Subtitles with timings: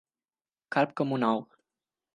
[0.77, 1.47] Calb com un ou.